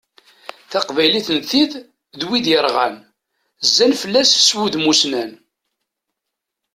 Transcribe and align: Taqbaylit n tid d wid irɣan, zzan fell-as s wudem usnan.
Taqbaylit 0.71 1.27
n 1.37 1.39
tid 1.49 1.71
d 2.19 2.21
wid 2.27 2.45
irɣan, 2.55 2.95
zzan 3.67 3.93
fell-as 4.01 4.31
s 4.47 4.49
wudem 4.57 4.89
usnan. 4.91 5.31